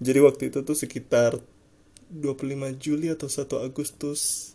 jadi 0.00 0.24
waktu 0.24 0.48
itu 0.48 0.64
tuh 0.64 0.76
sekitar 0.76 1.38
25 2.10 2.80
Juli 2.80 3.12
atau 3.12 3.30
1 3.30 3.46
Agustus 3.62 4.52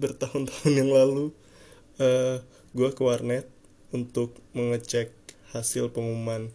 bertahun-tahun 0.00 0.72
yang 0.72 0.88
lalu 0.88 1.34
uh, 2.00 2.40
gue 2.72 2.88
ke 2.94 3.02
warnet 3.04 3.44
untuk 3.90 4.38
mengecek 4.56 5.12
hasil 5.52 5.90
pengumuman 5.90 6.48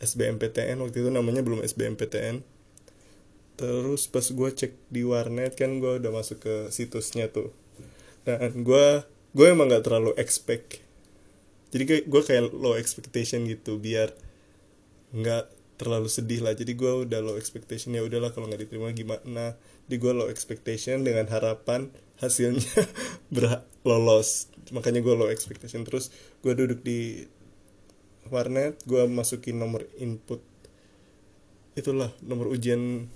SBMPTN 0.00 0.80
waktu 0.80 1.04
itu 1.04 1.10
namanya 1.12 1.44
belum 1.44 1.60
SBMPTN 1.60 2.40
terus 3.60 4.08
pas 4.08 4.24
gue 4.24 4.48
cek 4.56 4.72
di 4.88 5.04
warnet 5.04 5.52
kan 5.52 5.68
gue 5.76 6.00
udah 6.00 6.08
masuk 6.08 6.40
ke 6.40 6.54
situsnya 6.72 7.28
tuh. 7.28 7.52
Dan 8.24 8.64
gue 8.64 9.04
gue 9.36 9.46
emang 9.46 9.68
nggak 9.68 9.84
terlalu 9.84 10.16
expect. 10.16 10.80
Jadi 11.68 12.08
gue 12.08 12.22
kayak 12.24 12.56
low 12.56 12.72
expectation 12.80 13.44
gitu 13.44 13.76
biar 13.76 14.16
nggak 15.12 15.59
terlalu 15.80 16.12
sedih 16.12 16.44
lah. 16.44 16.52
Jadi 16.52 16.76
gue 16.76 17.08
udah 17.08 17.24
low 17.24 17.40
expectation 17.40 17.96
ya 17.96 18.04
udahlah 18.04 18.36
kalau 18.36 18.52
nggak 18.52 18.68
diterima 18.68 18.92
gimana? 18.92 19.56
Di 19.88 19.96
gue 19.96 20.12
low 20.12 20.28
expectation 20.28 21.00
dengan 21.00 21.24
harapan 21.32 21.88
hasilnya 22.20 22.84
ber 23.34 23.64
lolos. 23.88 24.52
Makanya 24.76 25.00
gue 25.00 25.14
low 25.16 25.32
expectation. 25.32 25.88
Terus 25.88 26.12
gue 26.44 26.52
duduk 26.52 26.84
di 26.84 27.24
warnet 28.28 28.76
gue 28.84 29.08
masukin 29.08 29.56
nomor 29.58 29.88
input 29.98 30.38
itulah 31.74 32.12
nomor 32.20 32.52
ujian 32.52 33.08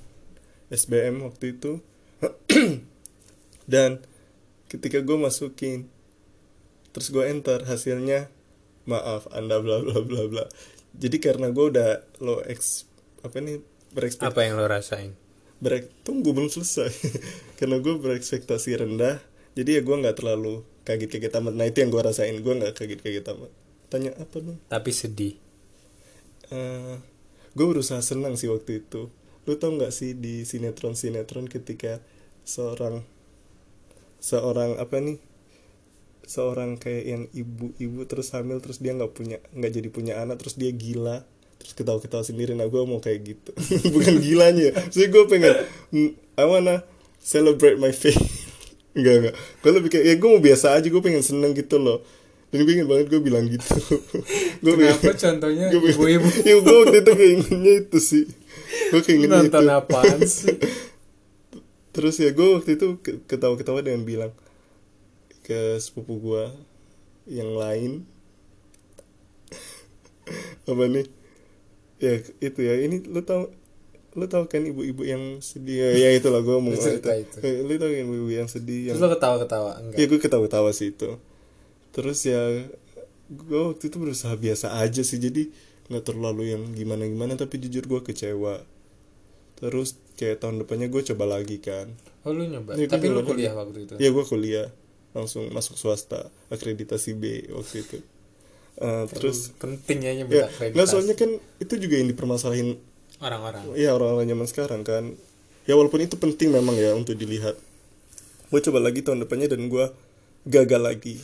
SBM 0.73 1.21
waktu 1.21 1.61
itu. 1.61 1.85
Dan 3.73 4.01
ketika 4.73 5.05
gue 5.05 5.21
masukin 5.21 5.93
terus 6.97 7.13
gue 7.13 7.27
enter 7.27 7.67
hasilnya 7.69 8.33
maaf 8.87 9.27
anda 9.35 9.59
bla 9.59 9.83
bla 9.83 9.99
bla 10.05 10.23
bla 10.31 10.45
jadi 10.95 11.17
karena 11.19 11.51
gue 11.51 11.65
udah 11.75 11.91
lo 12.23 12.41
ex 12.47 12.87
apa 13.27 13.43
nih 13.43 13.59
berekspektasi 13.95 14.31
apa 14.31 14.41
yang 14.47 14.55
lo 14.59 14.67
rasain? 14.71 15.13
Berek 15.59 15.91
tunggu 16.07 16.35
belum 16.35 16.51
selesai. 16.51 16.91
Karena 17.59 17.81
gue 17.81 17.95
berekspektasi 17.97 18.85
rendah 18.85 19.23
jadi 19.55 19.81
ya 19.81 19.83
gue 19.87 19.97
nggak 19.97 20.19
terlalu 20.19 20.67
kaget 20.83 21.09
kaget 21.15 21.33
amat. 21.39 21.55
Nah 21.55 21.67
itu 21.71 21.79
yang 21.81 21.91
gue 21.95 22.03
rasain. 22.03 22.35
Gue 22.43 22.55
nggak 22.59 22.75
kaget 22.75 23.01
kaget 23.01 23.27
amat. 23.33 23.51
Tanya 23.87 24.11
apa 24.19 24.37
dong? 24.43 24.59
Tapi 24.67 24.91
sedih. 24.91 25.39
Uh, 26.51 26.55
eh, 26.59 26.95
gue 27.55 27.67
berusaha 27.67 28.03
senang 28.03 28.35
sih 28.35 28.51
waktu 28.51 28.83
itu. 28.83 29.09
Lu 29.47 29.55
tau 29.55 29.71
nggak 29.71 29.95
sih 29.95 30.19
di 30.19 30.43
sinetron 30.43 30.99
sinetron 30.99 31.47
ketika 31.47 32.03
seorang 32.43 33.07
seorang 34.19 34.77
apa 34.83 34.99
nih 34.99 35.23
seorang 36.25 36.81
kayak 36.81 37.05
yang 37.05 37.23
ibu-ibu 37.33 38.05
terus 38.09 38.33
hamil 38.33 38.61
terus 38.61 38.81
dia 38.81 38.97
nggak 38.97 39.13
punya 39.13 39.39
nggak 39.53 39.73
jadi 39.73 39.89
punya 39.93 40.15
anak 40.21 40.41
terus 40.41 40.57
dia 40.57 40.73
gila. 40.73 41.25
Terus 41.61 41.73
ketawa-ketawa 41.81 42.25
sendiri 42.27 42.53
nah 42.53 42.69
gue 42.69 42.83
mau 42.85 43.01
kayak 43.01 43.21
gitu. 43.25 43.51
Bukan 43.95 44.21
gilanya. 44.21 44.73
Jadi 44.93 45.07
gue 45.09 45.25
pengen 45.29 45.55
mm, 45.93 46.11
I 46.41 46.45
wanna 46.45 46.85
celebrate 47.25 47.81
my 47.81 47.93
faith 47.93 48.21
enggak 48.99 49.15
enggak 49.17 49.35
gue 49.35 49.71
lebih 49.75 49.91
kayak 49.91 50.05
ya 50.07 50.15
gue 50.21 50.29
mau 50.29 50.43
biasa 50.45 50.67
aja 50.77 50.87
gue 50.87 51.03
pengen 51.03 51.25
seneng 51.25 51.53
gitu 51.57 51.81
loh. 51.81 52.05
Dan 52.55 52.63
gue 52.63 52.75
ingin 52.79 52.87
banget 52.87 53.07
gue 53.11 53.19
bilang 53.19 53.51
gitu. 53.51 53.67
Gue 54.63 54.79
kenapa 54.79 55.11
pengen, 55.11 55.19
contohnya 55.19 55.67
ibu-ibu? 55.75 56.29
Ya 56.47 56.55
gue 56.63 56.77
waktu 56.87 56.99
itu 57.03 57.13
keinginnya 57.19 57.73
itu 57.83 57.99
sih. 57.99 58.25
Gue 58.95 59.03
kayak 59.03 59.27
nonton 59.27 59.67
itu. 59.67 59.75
apaan 59.75 60.19
sih? 60.23 60.55
Terus 61.91 62.15
ya 62.23 62.31
gue 62.31 62.47
waktu 62.55 62.79
itu 62.79 63.03
ketawa-ketawa 63.27 63.83
dengan 63.83 64.07
bilang 64.07 64.31
ke 65.45 65.77
sepupu 65.77 66.17
gue 66.25 66.45
yang 67.29 67.53
lain. 67.53 68.09
Apa 70.69 70.85
nih? 70.89 71.07
Ya 72.01 72.25
itu 72.41 72.61
ya. 72.65 72.81
Ini 72.81 73.05
lo 73.13 73.21
tau 73.29 73.53
lo 74.17 74.25
tau 74.31 74.49
kan 74.49 74.65
ibu-ibu 74.65 75.05
yang 75.05 75.45
sedih? 75.45 75.93
Ya, 75.93 76.09
ya 76.09 76.11
itu 76.17 76.33
lah 76.33 76.41
gue 76.41 76.57
mau 76.57 76.73
itu. 76.73 76.81
itu. 76.81 77.39
Lo 77.69 77.75
tau 77.77 77.91
kan 77.93 78.01
ibu-ibu 78.09 78.31
yang 78.33 78.49
sedih 78.49 78.91
yang... 78.91 78.97
terus 78.97 79.05
lo 79.05 79.13
ketawa-ketawa? 79.13 79.73
Enggak. 79.85 79.97
Ya 80.01 80.05
gue 80.09 80.19
ketawa-ketawa 80.19 80.71
sih 80.73 80.97
itu. 80.97 81.21
Terus 81.93 82.19
ya 82.25 82.41
gue 83.29 83.61
waktu 83.69 83.85
itu 83.93 83.97
berusaha 84.01 84.33
biasa 84.33 84.81
aja 84.81 85.05
sih. 85.05 85.21
Jadi 85.21 85.53
nggak 85.93 86.05
terlalu 86.09 86.57
yang 86.57 86.65
gimana 86.73 87.05
gimana 87.05 87.37
tapi 87.37 87.61
jujur 87.61 87.85
gue 87.85 88.01
kecewa. 88.01 88.65
Terus 89.61 90.01
kayak 90.17 90.41
tahun 90.41 90.65
depannya 90.65 90.89
gue 90.89 91.03
coba 91.13 91.37
lagi 91.37 91.61
kan. 91.61 91.93
Oh 92.25 92.33
lu 92.33 92.49
nyoba? 92.49 92.81
Ya, 92.81 92.89
tapi 92.89 93.13
lu 93.13 93.21
kuliah 93.21 93.53
waktu 93.53 93.85
itu? 93.85 93.95
Ya 94.01 94.09
gue 94.09 94.25
kuliah 94.25 94.73
langsung 95.15 95.47
masuk 95.55 95.79
swasta 95.79 96.29
akreditasi 96.51 97.15
B 97.15 97.49
waktu 97.55 97.87
itu. 97.87 97.99
Uh, 98.75 99.07
terus 99.07 99.55
pentingnya 99.63 100.27
ya, 100.27 100.51
akreditasi. 100.51 100.75
nggak 100.75 100.89
soalnya 100.91 101.15
kan 101.15 101.31
itu 101.63 101.75
juga 101.79 101.95
yang 102.03 102.11
dipermasalahin 102.11 102.77
orang-orang. 103.23 103.63
Iya 103.79 103.95
orang-orang 103.95 104.27
zaman 104.27 104.47
sekarang 104.51 104.83
kan. 104.83 105.05
Ya 105.65 105.79
walaupun 105.79 106.03
itu 106.03 106.19
penting 106.19 106.51
memang 106.51 106.75
ya 106.75 106.93
untuk 106.93 107.15
dilihat. 107.15 107.57
Gue 108.51 108.61
coba 108.61 108.83
lagi 108.83 109.01
tahun 109.01 109.25
depannya 109.25 109.49
dan 109.55 109.71
gue 109.71 109.87
gagal 110.45 110.83
lagi. 110.83 111.17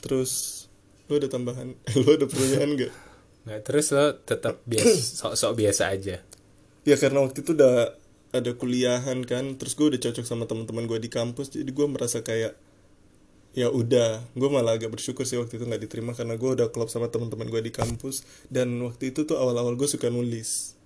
Terus 0.00 0.64
lu 1.10 1.18
ada 1.18 1.26
tambahan? 1.26 1.74
Lu 1.98 2.14
ada 2.14 2.24
pertanyaan 2.24 2.78
gak 2.78 2.94
nggak 3.40 3.60
terus 3.64 3.88
lo 3.96 4.12
tetap 4.20 4.60
biasa 4.68 4.94
sok-sok 5.26 5.52
biasa 5.58 5.90
aja. 5.90 6.22
Ya 6.86 6.96
karena 6.96 7.24
waktu 7.24 7.40
itu 7.42 7.56
udah 7.56 7.96
ada 8.30 8.50
kuliahan 8.54 9.26
kan 9.26 9.58
terus 9.58 9.74
gue 9.74 9.90
udah 9.90 10.00
cocok 10.00 10.22
sama 10.22 10.46
teman-teman 10.46 10.86
gue 10.86 11.02
di 11.02 11.10
kampus 11.10 11.50
jadi 11.50 11.66
gue 11.66 11.86
merasa 11.90 12.22
kayak 12.22 12.54
ya 13.50 13.66
udah 13.66 14.22
gue 14.38 14.48
malah 14.48 14.78
agak 14.78 14.94
bersyukur 14.94 15.26
sih 15.26 15.34
waktu 15.34 15.58
itu 15.58 15.66
nggak 15.66 15.82
diterima 15.82 16.14
karena 16.14 16.38
gue 16.38 16.50
udah 16.54 16.70
klop 16.70 16.86
sama 16.86 17.10
teman-teman 17.10 17.50
gue 17.50 17.62
di 17.62 17.72
kampus. 17.74 18.22
Dan 18.46 18.78
waktu 18.86 19.10
itu 19.10 19.26
tuh 19.26 19.36
awal-awal 19.38 19.74
gue 19.74 19.88
suka 19.90 20.06
nulis. 20.08 20.78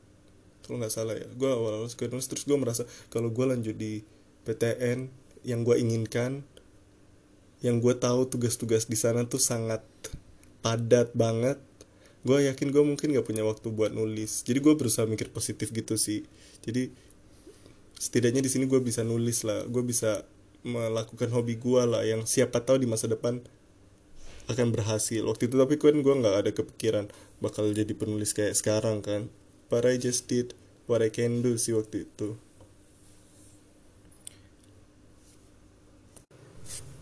Kalau 0.65 0.81
nggak 0.81 0.93
salah 0.93 1.15
ya 1.17 1.29
gue 1.29 1.51
awal-awal 1.51 1.89
suka 1.93 2.09
nulis 2.09 2.25
terus 2.25 2.49
gue 2.49 2.57
merasa 2.57 2.89
kalau 3.13 3.29
gue 3.29 3.45
lanjut 3.45 3.77
di 3.77 4.01
PTN 4.49 5.13
yang 5.45 5.61
gue 5.61 5.77
inginkan 5.77 6.41
yang 7.61 7.81
gue 7.81 7.97
tahu 7.97 8.29
tugas-tugas 8.29 8.89
di 8.89 8.97
sana 8.97 9.25
tuh 9.25 9.41
sangat 9.41 9.85
padat 10.65 11.13
banget. 11.13 11.61
Gue 12.25 12.49
yakin 12.49 12.73
gue 12.73 12.81
mungkin 12.81 13.13
gak 13.13 13.29
punya 13.29 13.45
waktu 13.45 13.69
buat 13.69 13.93
nulis. 13.93 14.45
Jadi 14.49 14.65
gue 14.65 14.73
berusaha 14.73 15.05
mikir 15.05 15.29
positif 15.29 15.69
gitu 15.73 16.01
sih. 16.01 16.25
Jadi 16.65 16.89
setidaknya 18.01 18.45
di 18.45 18.51
sini 18.53 18.65
gue 18.69 18.81
bisa 18.85 19.01
nulis 19.07 19.47
lah 19.49 19.65
gue 19.65 19.81
bisa 19.81 20.27
melakukan 20.65 21.29
hobi 21.31 21.61
gue 21.61 21.83
lah 21.85 22.03
yang 22.09 22.25
siapa 22.25 22.65
tahu 22.65 22.81
di 22.81 22.89
masa 22.89 23.07
depan 23.07 23.45
akan 24.49 24.73
berhasil. 24.73 25.21
Waktu 25.25 25.53
itu 25.53 25.57
tapi 25.61 25.77
kan 25.77 26.01
gue 26.01 26.15
nggak 26.15 26.37
ada 26.41 26.51
kepikiran 26.51 27.13
bakal 27.39 27.69
jadi 27.71 27.93
penulis 27.93 28.33
kayak 28.33 28.57
sekarang 28.57 29.05
kan. 29.05 29.29
But 29.69 29.85
I 29.85 30.01
just 30.01 30.25
did 30.29 30.57
what 30.89 31.05
I 31.05 31.13
can 31.13 31.45
do 31.45 31.57
sih 31.61 31.77
waktu 31.77 32.09
itu. 32.09 32.41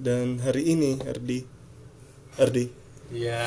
Dan 0.03 0.43
hari 0.43 0.75
ini 0.75 0.99
Ardi 1.07 1.47
Ardi 2.43 2.67
iya. 3.15 3.47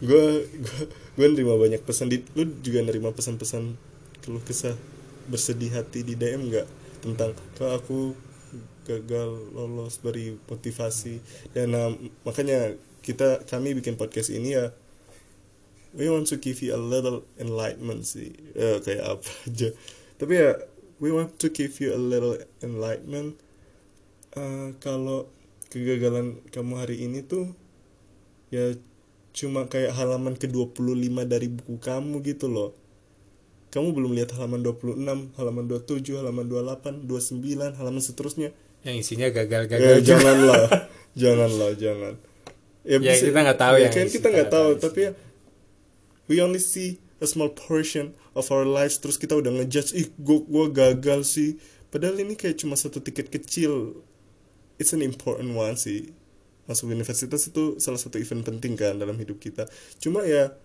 Gue 0.00 0.48
gue 0.48 0.80
gue 1.16 1.26
nerima 1.28 1.60
banyak 1.60 1.84
pesan. 1.84 2.08
Di 2.08 2.24
lu 2.32 2.48
juga 2.64 2.80
nerima 2.80 3.12
pesan-pesan 3.12 3.76
keluh 4.24 4.40
kesah 4.40 4.72
bersedih 5.28 5.72
hati 5.72 6.04
di 6.04 6.16
DM 6.16 6.48
nggak 6.52 6.68
tentang 7.04 7.36
kalau 7.56 7.76
aku 7.76 7.98
gagal 8.84 9.52
lolos 9.56 9.98
beri 9.98 10.36
motivasi 10.46 11.18
dan 11.56 11.72
uh, 11.72 11.92
makanya 12.22 12.76
kita 13.00 13.42
kami 13.48 13.72
bikin 13.76 13.96
podcast 13.96 14.30
ini 14.30 14.56
ya 14.56 14.70
we 15.96 16.08
want 16.08 16.28
to 16.28 16.36
give 16.36 16.60
you 16.60 16.72
a 16.72 16.80
little 16.80 17.24
enlightenment 17.40 18.04
sih 18.04 18.32
ya, 18.52 18.78
kayak 18.84 19.18
apa 19.18 19.30
aja 19.48 19.68
tapi 20.20 20.32
ya 20.36 20.56
we 21.02 21.10
want 21.10 21.34
to 21.40 21.50
give 21.50 21.74
you 21.82 21.90
a 21.90 22.00
little 22.00 22.36
enlightenment 22.62 23.34
uh, 24.36 24.70
kalau 24.78 25.26
kegagalan 25.72 26.38
kamu 26.54 26.78
hari 26.78 27.02
ini 27.02 27.26
tuh 27.26 27.50
ya 28.54 28.78
cuma 29.34 29.66
kayak 29.66 29.90
halaman 29.98 30.38
ke-25 30.38 31.26
dari 31.26 31.50
buku 31.50 31.82
kamu 31.82 32.22
gitu 32.22 32.46
loh. 32.46 32.70
Kamu 33.74 33.90
belum 33.90 34.14
lihat 34.14 34.30
halaman 34.38 34.62
26, 34.62 35.34
halaman 35.34 35.66
27, 35.66 36.14
halaman 36.14 36.46
28, 36.46 37.10
29, 37.10 37.74
halaman 37.74 37.98
seterusnya. 37.98 38.54
Yang 38.84 38.96
isinya 39.00 39.28
gagal-gagal. 39.32 39.80
Ya, 39.80 39.98
janganlah. 40.04 40.62
janganlah, 41.16 41.70
jangan. 41.84 42.14
Ya, 42.84 43.00
ya 43.00 43.16
bisa, 43.16 43.24
kita 43.32 43.40
nggak 43.40 43.60
tahu 43.60 43.74
ya. 43.80 43.88
Kan 43.88 44.08
kita 44.12 44.26
nggak 44.28 44.50
tahu, 44.52 44.68
tapi 44.76 45.00
ya 45.08 45.12
we 46.28 46.40
only 46.40 46.58
see 46.58 47.00
a 47.20 47.26
small 47.26 47.48
portion 47.52 48.14
of 48.32 48.48
our 48.50 48.64
lives 48.64 48.98
terus 49.00 49.20
kita 49.20 49.36
udah 49.36 49.52
ngejudge 49.52 49.92
ih 49.96 50.08
gua 50.20 50.40
gua 50.44 50.66
gagal 50.72 51.28
sih 51.28 51.56
padahal 51.92 52.18
ini 52.20 52.34
kayak 52.34 52.60
cuma 52.60 52.74
satu 52.74 53.00
tiket 53.00 53.30
kecil 53.30 54.02
it's 54.80 54.92
an 54.96 55.04
important 55.04 55.52
one 55.54 55.76
sih 55.78 56.10
masuk 56.64 56.90
universitas 56.90 57.44
itu 57.44 57.76
salah 57.76 58.00
satu 58.00 58.16
event 58.16 58.40
penting 58.40 58.74
kan 58.74 58.96
dalam 58.96 59.14
hidup 59.20 59.36
kita 59.36 59.68
cuma 60.00 60.24
ya 60.24 60.56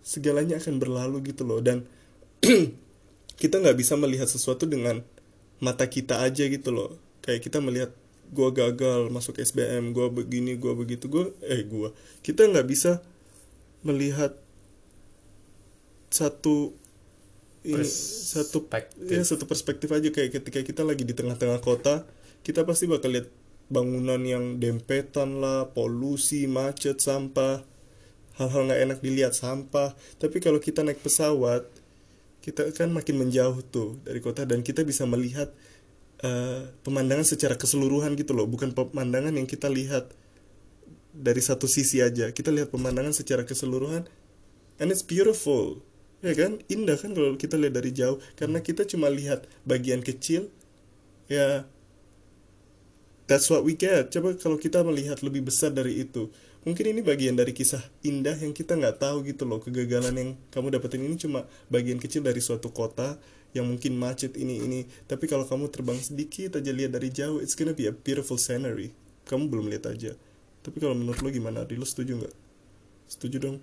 segalanya 0.00 0.56
akan 0.56 0.80
berlalu 0.80 1.30
gitu 1.30 1.44
loh 1.44 1.60
dan 1.60 1.84
kita 3.40 3.60
nggak 3.60 3.76
bisa 3.76 3.94
melihat 4.00 4.26
sesuatu 4.26 4.64
dengan 4.64 5.04
mata 5.60 5.86
kita 5.86 6.24
aja 6.24 6.48
gitu 6.48 6.72
loh. 6.72 6.96
Kayak 7.20 7.46
kita 7.46 7.60
melihat 7.60 7.92
gue 8.30 8.48
gagal 8.54 9.10
masuk 9.10 9.38
SBM 9.38 9.92
gue 9.92 10.08
begini 10.10 10.56
gue 10.56 10.72
begitu. 10.72 11.06
Gue 11.06 11.36
eh 11.44 11.62
gue 11.62 11.92
kita 12.24 12.48
nggak 12.48 12.66
bisa 12.66 13.04
melihat 13.84 14.36
satu 16.10 16.74
ini 17.60 17.84
satu 17.84 18.66
Perspektif. 18.66 19.04
ya 19.12 19.22
satu 19.22 19.44
perspektif 19.44 19.88
aja. 19.92 20.08
Kayak 20.08 20.40
ketika 20.40 20.60
kita 20.64 20.82
lagi 20.82 21.04
di 21.04 21.12
tengah-tengah 21.12 21.60
kota 21.60 22.08
kita 22.40 22.64
pasti 22.64 22.88
bakal 22.88 23.12
lihat 23.12 23.28
bangunan 23.70 24.18
yang 24.24 24.56
dempetan 24.58 25.38
lah 25.38 25.68
polusi 25.70 26.48
macet 26.48 26.98
sampah. 26.98 27.62
Hal-hal 28.40 28.72
nggak 28.72 28.80
enak 28.88 28.98
dilihat 29.04 29.36
sampah. 29.36 29.92
Tapi 30.16 30.40
kalau 30.40 30.56
kita 30.56 30.80
naik 30.80 31.04
pesawat 31.04 31.68
kita 32.40 32.72
kan 32.72 32.88
makin 32.88 33.20
menjauh 33.20 33.60
tuh 33.68 34.00
dari 34.00 34.18
kota 34.24 34.48
dan 34.48 34.64
kita 34.64 34.80
bisa 34.84 35.04
melihat 35.04 35.52
eh, 36.24 36.72
pemandangan 36.84 37.24
secara 37.28 37.54
keseluruhan 37.60 38.16
gitu 38.16 38.32
loh. 38.32 38.48
Bukan 38.48 38.72
pemandangan 38.72 39.36
yang 39.36 39.44
kita 39.44 39.68
lihat 39.68 40.12
dari 41.12 41.40
satu 41.44 41.68
sisi 41.68 42.00
aja. 42.00 42.32
Kita 42.32 42.48
lihat 42.48 42.72
pemandangan 42.72 43.12
secara 43.12 43.44
keseluruhan 43.44 44.08
and 44.80 44.88
it's 44.88 45.04
beautiful. 45.04 45.84
Ya 46.20 46.36
kan? 46.36 46.60
Indah 46.68 46.96
kan 47.00 47.12
kalau 47.16 47.36
kita 47.36 47.60
lihat 47.60 47.76
dari 47.76 47.92
jauh. 47.92 48.20
Karena 48.36 48.64
kita 48.64 48.88
cuma 48.88 49.12
lihat 49.12 49.44
bagian 49.68 50.00
kecil 50.00 50.48
ya 51.30 51.68
that's 53.30 53.46
what 53.46 53.62
we 53.62 53.78
get. 53.78 54.10
Coba 54.10 54.34
kalau 54.34 54.58
kita 54.58 54.82
melihat 54.82 55.22
lebih 55.22 55.46
besar 55.46 55.70
dari 55.70 56.02
itu 56.02 56.32
mungkin 56.62 56.92
ini 56.92 57.00
bagian 57.00 57.36
dari 57.36 57.56
kisah 57.56 57.80
indah 58.04 58.36
yang 58.36 58.52
kita 58.52 58.76
nggak 58.76 59.00
tahu 59.00 59.24
gitu 59.24 59.48
loh 59.48 59.64
kegagalan 59.64 60.12
yang 60.12 60.30
kamu 60.52 60.76
dapetin 60.76 61.02
ini 61.04 61.16
cuma 61.16 61.48
bagian 61.72 61.96
kecil 61.96 62.20
dari 62.20 62.40
suatu 62.44 62.68
kota 62.68 63.16
yang 63.50 63.66
mungkin 63.66 63.98
macet 63.98 64.38
ini 64.38 64.62
ini. 64.62 64.80
Tapi 65.10 65.26
kalau 65.26 65.46
kamu 65.46 65.70
terbang 65.70 65.98
sedikit 65.98 66.58
aja 66.58 66.70
lihat 66.70 66.94
dari 66.94 67.10
jauh 67.10 67.42
it's 67.42 67.58
gonna 67.58 67.74
be 67.74 67.90
a 67.90 67.94
beautiful 67.94 68.38
scenery. 68.38 68.94
Kamu 69.26 69.50
belum 69.50 69.70
lihat 69.70 69.90
aja. 69.90 70.14
Tapi 70.60 70.76
kalau 70.78 70.94
menurut 70.94 71.18
lo 71.24 71.28
gimana? 71.32 71.64
Adi 71.64 71.74
lo 71.74 71.86
setuju 71.86 72.20
nggak? 72.20 72.34
Setuju 73.10 73.36
dong. 73.42 73.56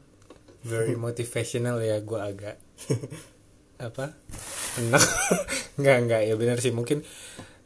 Very 0.66 0.98
motivational 1.06 1.80
ya 1.80 2.02
gue 2.02 2.20
agak 2.20 2.56
apa? 3.88 4.18
Enak. 4.82 5.04
Nggak 5.82 5.98
nggak. 6.10 6.22
Ya 6.26 6.34
benar 6.34 6.58
sih. 6.58 6.74
Mungkin 6.74 7.06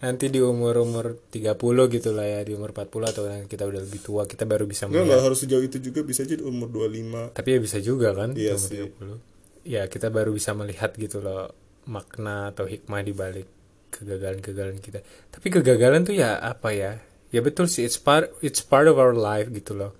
nanti 0.01 0.27
di 0.27 0.41
umur 0.41 0.81
umur 0.81 1.05
30 1.29 1.55
gitu 1.93 2.09
lah 2.11 2.25
ya 2.25 2.41
di 2.41 2.51
umur 2.51 2.73
40 2.73 2.89
atau 3.05 3.23
kita 3.45 3.63
udah 3.63 3.81
lebih 3.81 4.01
tua 4.01 4.25
kita 4.25 4.43
baru 4.43 4.65
bisa 4.65 4.85
Enggak, 4.85 5.05
melihat. 5.05 5.07
nggak 5.13 5.21
harus 5.23 5.39
sejauh 5.39 5.61
itu 5.61 5.77
juga 5.77 6.01
bisa 6.01 6.25
aja 6.25 6.33
di 6.33 6.41
umur 6.41 6.67
25 6.67 7.37
tapi 7.37 7.47
ya 7.53 7.59
bisa 7.61 7.77
juga 7.77 8.09
kan 8.11 8.33
di 8.33 8.43
Iya 8.43 8.57
umur 8.57 8.67
sih. 8.67 8.79
30 8.81 9.69
ya 9.69 9.83
kita 9.85 10.07
baru 10.09 10.33
bisa 10.33 10.51
melihat 10.51 10.89
gitu 10.93 11.21
loh 11.21 11.53
makna 11.85 12.49
atau 12.49 12.65
hikmah 12.65 13.01
di 13.01 13.13
balik 13.13 13.47
kegagalan-kegagalan 13.91 14.79
kita. 14.79 15.03
Tapi 15.29 15.47
kegagalan 15.51 16.01
tuh 16.01 16.15
ya 16.15 16.39
apa 16.39 16.71
ya? 16.71 16.97
Ya 17.29 17.39
betul 17.39 17.67
sih 17.67 17.83
it's 17.83 17.99
part 17.99 18.31
it's 18.39 18.63
part 18.63 18.87
of 18.87 18.95
our 18.95 19.11
life 19.11 19.51
gitu 19.51 19.75
loh. 19.75 19.91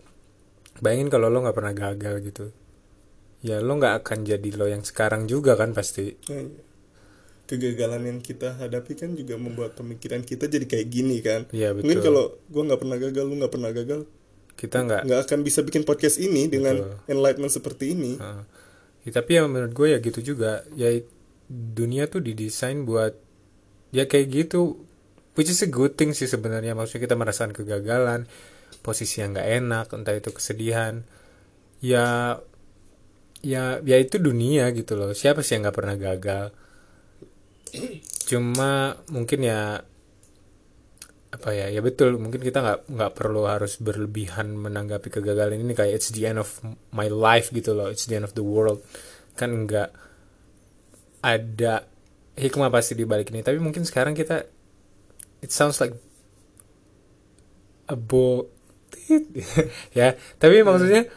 Bayangin 0.80 1.12
kalau 1.12 1.28
lo 1.28 1.44
nggak 1.44 1.54
pernah 1.54 1.76
gagal 1.76 2.16
gitu. 2.24 2.46
Ya 3.44 3.60
lo 3.60 3.76
nggak 3.76 4.02
akan 4.02 4.24
jadi 4.24 4.50
lo 4.56 4.66
yang 4.66 4.82
sekarang 4.82 5.28
juga 5.28 5.54
kan 5.54 5.76
pasti. 5.76 6.14
Nah, 6.32 6.46
kegagalan 7.52 8.08
yang 8.08 8.20
kita 8.24 8.56
hadapi 8.56 8.96
kan 8.96 9.12
juga 9.20 9.36
membuat 9.36 9.76
pemikiran 9.76 10.24
kita 10.24 10.48
jadi 10.48 10.64
kayak 10.64 10.88
gini 10.88 11.20
kan. 11.20 11.52
Iya, 11.52 11.76
betul. 11.76 11.84
mungkin 11.84 12.00
kalau 12.00 12.24
gua 12.48 12.64
nggak 12.72 12.80
pernah 12.80 12.98
gagal 12.98 13.24
lu 13.28 13.36
nggak 13.36 13.54
pernah 13.54 13.72
gagal 13.76 14.02
kita 14.56 14.78
nggak 14.86 15.02
nggak 15.10 15.20
akan 15.26 15.40
bisa 15.42 15.60
bikin 15.66 15.82
podcast 15.82 16.22
ini 16.22 16.46
dengan 16.46 17.02
enlightenment 17.10 17.50
seperti 17.50 17.98
ini. 17.98 18.22
Heeh. 18.22 18.44
Ya, 19.02 19.12
tapi 19.18 19.42
yang 19.42 19.50
menurut 19.50 19.74
gue 19.74 19.88
ya 19.90 20.00
gitu 20.00 20.22
juga. 20.22 20.62
Ya 20.78 20.94
dunia 21.50 22.06
tuh 22.06 22.22
didesain 22.22 22.86
buat 22.86 23.18
ya 23.90 24.06
kayak 24.06 24.28
gitu. 24.30 24.86
Which 25.34 25.50
is 25.50 25.64
a 25.66 25.70
good 25.72 25.98
thing 25.98 26.14
sih 26.14 26.30
sebenarnya. 26.30 26.78
Maksudnya 26.78 27.10
kita 27.10 27.16
merasakan 27.18 27.56
kegagalan 27.56 28.30
posisi 28.86 29.24
yang 29.24 29.34
nggak 29.34 29.50
enak 29.50 29.86
entah 29.98 30.14
itu 30.14 30.30
kesedihan. 30.30 31.02
Ya 31.82 32.38
ya 33.42 33.82
ya 33.82 33.98
itu 33.98 34.22
dunia 34.22 34.70
gitu 34.78 34.94
loh. 34.94 35.18
Siapa 35.18 35.42
sih 35.42 35.58
yang 35.58 35.66
nggak 35.66 35.78
pernah 35.78 35.98
gagal 35.98 36.54
cuma 38.28 39.00
mungkin 39.08 39.48
ya 39.48 39.84
apa 41.32 41.56
ya 41.56 41.72
ya 41.72 41.80
betul 41.80 42.20
mungkin 42.20 42.44
kita 42.44 42.60
nggak 42.60 42.80
nggak 42.92 43.12
perlu 43.16 43.48
harus 43.48 43.80
berlebihan 43.80 44.52
menanggapi 44.52 45.08
kegagalan 45.08 45.64
ini 45.64 45.72
kayak 45.72 45.96
it's 45.96 46.12
the 46.12 46.28
end 46.28 46.36
of 46.36 46.60
my 46.92 47.08
life 47.08 47.56
gitu 47.56 47.72
loh 47.72 47.88
it's 47.88 48.04
the 48.04 48.20
end 48.20 48.28
of 48.28 48.36
the 48.36 48.44
world. 48.44 48.84
Kan 49.40 49.64
nggak 49.64 49.96
ada 51.24 51.88
hikmah 52.36 52.68
pasti 52.68 53.00
di 53.00 53.08
balik 53.08 53.32
ini. 53.32 53.48
Tapi 53.48 53.64
mungkin 53.64 53.88
sekarang 53.88 54.12
kita 54.12 54.44
it 55.40 55.56
sounds 55.56 55.80
like 55.80 55.96
a 57.88 57.96
bull 57.96 58.52
ya. 59.98 60.20
Tapi 60.36 60.68
maksudnya 60.68 61.08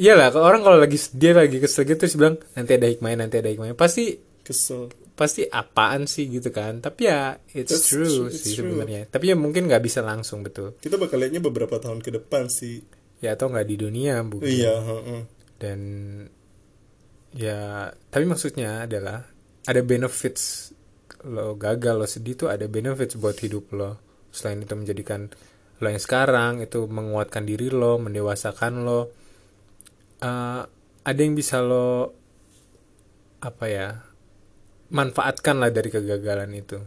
iyalah 0.00 0.32
kalau 0.32 0.48
orang 0.48 0.64
kalau 0.64 0.78
lagi 0.80 0.96
dia 1.12 1.36
lagi 1.36 1.60
kesel 1.60 1.84
gitu 1.84 2.08
terus 2.08 2.16
bilang 2.16 2.40
nanti 2.56 2.72
ada 2.72 2.88
hikmahnya 2.88 3.28
nanti 3.28 3.36
ada 3.36 3.52
hikmahnya. 3.52 3.76
Pasti 3.76 4.16
kesel 4.40 4.88
pasti 5.18 5.42
apaan 5.50 6.06
sih 6.06 6.30
gitu 6.30 6.54
kan. 6.54 6.78
Tapi 6.78 7.10
ya 7.10 7.34
it's 7.50 7.74
That's 7.74 7.90
true 7.90 8.06
true, 8.06 8.26
it's 8.30 8.46
sih 8.46 8.62
sebenarnya. 8.62 9.10
Tapi 9.10 9.34
ya 9.34 9.36
mungkin 9.36 9.66
nggak 9.66 9.82
bisa 9.82 9.98
langsung 10.06 10.46
betul. 10.46 10.78
Kita 10.78 10.94
bakal 10.94 11.18
lihatnya 11.18 11.42
beberapa 11.42 11.82
tahun 11.82 11.98
ke 11.98 12.22
depan 12.22 12.46
sih. 12.46 12.86
Ya 13.18 13.34
atau 13.34 13.50
nggak 13.50 13.66
di 13.66 13.76
dunia 13.82 14.22
mungkin. 14.22 14.46
Iya 14.46 14.74
heeh. 14.78 15.22
dan 15.58 15.80
ya 17.34 17.90
tapi 18.14 18.30
maksudnya 18.30 18.86
adalah 18.86 19.26
ada 19.66 19.82
benefits 19.82 20.70
lo 21.26 21.58
gagal 21.58 21.98
lo 21.98 22.06
sedih 22.06 22.38
tuh 22.38 22.48
ada 22.54 22.70
benefits 22.70 23.18
buat 23.18 23.34
hidup 23.42 23.74
lo. 23.74 23.98
Selain 24.30 24.62
itu 24.62 24.70
menjadikan 24.78 25.26
lo 25.82 25.86
yang 25.90 25.98
sekarang 25.98 26.62
itu 26.62 26.86
menguatkan 26.86 27.42
diri 27.42 27.74
lo 27.74 27.98
mendewasakan 27.98 28.86
lo. 28.86 29.10
Eh, 30.22 30.62
ada 31.02 31.18
yang 31.18 31.34
bisa 31.34 31.58
lo 31.58 32.14
apa 33.42 33.66
ya 33.66 34.07
manfaatkan 34.88 35.60
lah 35.60 35.68
dari 35.68 35.88
kegagalan 35.92 36.50
itu. 36.56 36.78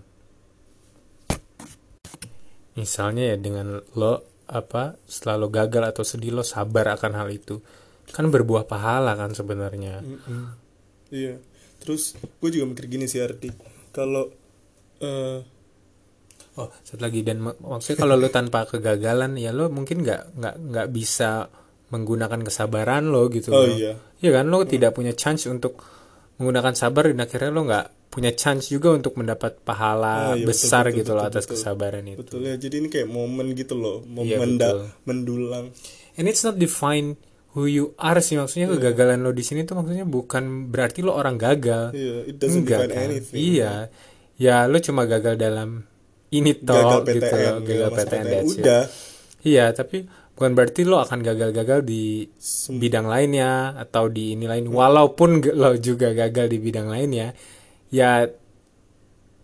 Misalnya 2.78 3.36
ya 3.36 3.38
dengan 3.38 3.84
lo 4.00 4.14
apa 4.52 5.00
setelah 5.08 5.36
lo 5.46 5.48
gagal 5.48 5.84
atau 5.96 6.04
sedih 6.04 6.36
lo 6.36 6.44
sabar 6.44 6.96
akan 6.96 7.14
hal 7.20 7.30
itu. 7.30 7.62
Kan 8.12 8.28
berbuah 8.28 8.68
pahala 8.68 9.16
kan 9.16 9.32
sebenarnya. 9.32 10.04
Mm-mm. 10.04 10.44
iya. 11.14 11.40
Terus 11.82 12.14
gue 12.20 12.50
juga 12.54 12.66
mikir 12.70 12.86
gini 12.92 13.06
sih 13.08 13.24
Ardi 13.24 13.50
kalau 13.96 14.30
eh 15.02 15.40
oh 16.60 16.70
satu 16.84 17.02
lagi. 17.02 17.24
Dan 17.24 17.40
mak- 17.44 17.62
maksudnya 17.62 17.98
kalau 18.04 18.16
lo 18.20 18.28
tanpa 18.28 18.68
kegagalan 18.68 19.40
ya 19.40 19.56
lo 19.56 19.72
mungkin 19.72 20.04
nggak 20.04 20.36
nggak 20.38 20.56
nggak 20.72 20.88
bisa 20.92 21.48
menggunakan 21.92 22.40
kesabaran 22.44 23.12
lo 23.12 23.28
gitu 23.32 23.52
oh 23.52 23.68
loh. 23.68 23.76
iya. 23.76 23.94
Iya 24.20 24.32
kan? 24.42 24.46
Lo 24.48 24.64
tidak 24.64 24.96
punya 24.96 25.12
chance 25.16 25.48
untuk 25.48 25.80
menggunakan 26.36 26.74
sabar 26.74 27.04
dan 27.08 27.20
akhirnya 27.20 27.50
lo 27.50 27.62
nggak 27.64 27.86
punya 28.08 28.32
chance 28.32 28.68
juga 28.68 28.92
untuk 28.92 29.16
mendapat 29.16 29.60
pahala 29.62 30.06
Ah, 30.06 30.36
iya, 30.36 30.44
betul, 30.44 30.48
besar 30.48 30.84
betul, 30.86 30.98
gitu 30.98 31.12
loh 31.12 31.24
betul, 31.24 31.32
atas 31.32 31.44
betul. 31.44 31.56
kesabaran 31.56 32.04
itu. 32.06 32.20
betul 32.20 32.40
ya 32.42 32.56
jadi 32.56 32.76
ini 32.78 32.88
kayak 32.88 33.08
momen 33.08 33.48
gitu 33.54 33.74
loh 33.74 33.98
Iya, 34.02 34.36
momen 34.38 34.50
betul. 34.54 34.80
mendulang 35.06 35.66
And 36.12 36.26
it's 36.26 36.44
not 36.44 36.56
define 36.56 37.16
who 37.50 37.66
you 37.66 37.96
are 37.98 38.20
sih 38.20 38.36
maksudnya 38.36 38.68
kegagalan 38.70 39.20
lo 39.20 39.32
di 39.32 39.42
sini 39.42 39.64
tuh 39.64 39.76
maksudnya 39.76 40.04
bukan 40.04 40.68
berarti 40.68 41.00
lo 41.00 41.12
orang 41.14 41.36
gagal. 41.36 41.92
iya 41.92 42.16
it 42.26 42.36
doesn't 42.36 42.64
Enggak 42.64 42.80
define 42.86 42.92
kan? 42.94 43.08
anything 43.10 43.40
Iya. 43.40 43.72
Ya 44.36 44.56
lo 44.66 44.78
cuma 44.78 45.04
gagal 45.04 45.36
dalam 45.36 45.88
ini 46.30 46.52
toh 46.58 46.76
gagal 47.00 47.00
gitu 47.06 47.26
PTN 47.26 47.44
loh, 47.46 47.60
gagal 47.62 47.90
PTN, 47.94 48.26
that's 48.26 48.52
it. 48.52 48.60
udah 48.60 48.84
Iya, 49.42 49.66
tapi 49.72 49.98
bukan 50.42 50.58
berarti 50.58 50.82
lo 50.82 50.98
akan 50.98 51.22
gagal-gagal 51.22 51.86
di 51.86 52.26
bidang 52.74 53.06
lainnya 53.06 53.78
atau 53.78 54.10
di 54.10 54.34
ini 54.34 54.50
lain. 54.50 54.66
Walaupun 54.66 55.38
ge- 55.38 55.54
lo 55.54 55.78
juga 55.78 56.10
gagal 56.12 56.50
di 56.50 56.58
bidang 56.58 56.90
lainnya, 56.90 57.38
ya 57.94 58.26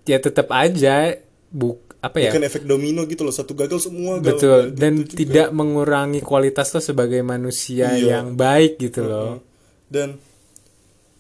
ya 0.04 0.18
tetap 0.18 0.50
aja 0.50 1.14
buk 1.48 1.86
apa 1.98 2.18
ya? 2.18 2.32
bukan 2.32 2.46
efek 2.46 2.64
domino 2.64 3.06
gitu 3.06 3.22
loh 3.22 3.34
satu 3.34 3.54
gagal 3.54 3.90
semua 3.90 4.18
gagal 4.18 4.38
Betul, 4.40 4.62
Gitu 4.70 4.78
dan 4.78 4.94
juga. 5.04 5.14
tidak 5.14 5.48
mengurangi 5.52 6.22
kualitas 6.22 6.72
lo 6.72 6.80
sebagai 6.80 7.22
manusia 7.22 7.94
Iya. 7.94 8.18
yang 8.18 8.34
baik 8.34 8.80
gitu 8.80 9.04
loh. 9.04 9.44
dan 9.88 10.18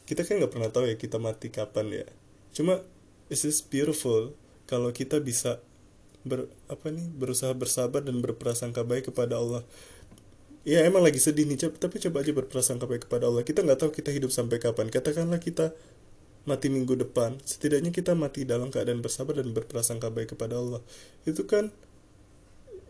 kita 0.04 0.24
kan 0.24 0.40
nggak 0.40 0.54
pernah 0.54 0.70
tahu 0.70 0.88
ya 0.88 0.96
kita 0.96 1.18
mati 1.18 1.48
kapan 1.48 2.04
ya 2.04 2.06
cuma 2.52 2.80
it's 3.28 3.44
just 3.44 3.68
beautiful 3.68 4.32
kalau 4.64 4.90
kita 4.90 5.20
bisa 5.20 5.60
ber 6.28 6.52
apa 6.68 6.92
nih 6.92 7.08
berusaha 7.16 7.52
bersabar 7.56 8.04
dan 8.04 8.20
berprasangka 8.22 8.84
baik 8.84 9.12
kepada 9.12 9.40
Allah. 9.40 9.64
Ya 10.68 10.84
emang 10.84 11.00
lagi 11.00 11.18
sedih 11.18 11.48
nih 11.48 11.58
tapi 11.80 11.98
coba 12.04 12.22
aja 12.22 12.32
berprasangka 12.36 12.86
baik 12.86 13.08
kepada 13.08 13.32
Allah. 13.32 13.42
Kita 13.48 13.64
nggak 13.64 13.80
tahu 13.80 13.92
kita 13.96 14.12
hidup 14.12 14.32
sampai 14.36 14.60
kapan. 14.60 14.92
Katakanlah 14.92 15.40
kita 15.40 15.72
mati 16.48 16.72
minggu 16.72 16.96
depan 16.96 17.36
setidaknya 17.44 17.92
kita 17.92 18.16
mati 18.16 18.48
dalam 18.48 18.72
keadaan 18.72 19.04
bersabar 19.04 19.36
dan 19.36 19.52
berprasangka 19.52 20.12
baik 20.12 20.36
kepada 20.36 20.60
Allah. 20.60 20.80
Itu 21.24 21.48
kan 21.48 21.72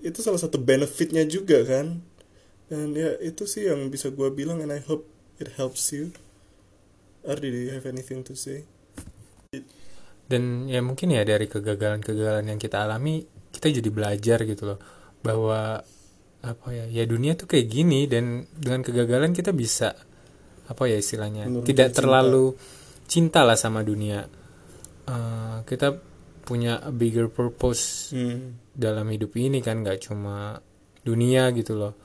itu 0.02 0.22
salah 0.22 0.42
satu 0.42 0.62
benefitnya 0.62 1.26
juga 1.26 1.62
kan? 1.66 2.02
Dan 2.70 2.94
ya 2.98 3.16
itu 3.24 3.48
sih 3.48 3.70
yang 3.70 3.90
bisa 3.94 4.12
gua 4.14 4.30
bilang 4.34 4.62
and 4.62 4.74
I 4.74 4.82
hope 4.82 5.08
it 5.42 5.58
helps 5.58 5.94
you. 5.94 6.14
Ardi 7.28 7.50
do 7.50 7.60
you 7.60 7.72
have 7.74 7.86
anything 7.90 8.24
to 8.24 8.34
say 8.34 8.64
Dan 10.28 10.68
ya 10.68 10.80
mungkin 10.80 11.10
ya 11.10 11.24
dari 11.24 11.48
kegagalan-kegagalan 11.48 12.46
yang 12.46 12.60
kita 12.60 12.84
alami, 12.84 13.24
kita 13.50 13.72
jadi 13.72 13.88
belajar 13.88 14.44
gitu 14.44 14.64
loh 14.66 14.80
bahwa 15.18 15.80
apa 16.38 16.68
ya 16.70 16.86
ya 16.86 17.04
dunia 17.04 17.34
tuh 17.34 17.48
kayak 17.48 17.66
gini 17.66 18.06
dan 18.06 18.46
dengan 18.52 18.84
kegagalan 18.84 19.32
kita 19.32 19.50
bisa 19.50 19.96
apa 20.66 20.84
ya 20.86 20.96
istilahnya 20.96 21.48
Menurunkan 21.48 21.66
tidak 21.66 21.88
cinta. 21.90 21.98
terlalu 21.98 22.46
cinta 23.06 23.42
lah 23.42 23.56
sama 23.56 23.82
dunia 23.82 24.28
Eh, 25.04 25.58
kita 25.64 25.96
punya 26.44 26.84
a 26.84 26.92
bigger 26.92 27.32
purpose 27.32 28.12
Hmm. 28.12 28.60
dalam 28.70 29.08
hidup 29.08 29.32
ini 29.34 29.60
kan 29.60 29.80
nggak 29.80 30.04
cuma 30.04 30.60
dunia 31.02 31.48
gitu 31.52 31.74
loh 31.74 31.96